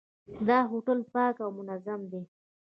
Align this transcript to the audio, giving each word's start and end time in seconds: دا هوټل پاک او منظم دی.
دا 0.47 0.59
هوټل 0.71 0.99
پاک 1.13 1.35
او 1.45 1.49
منظم 1.57 1.99
دی. 2.11 2.21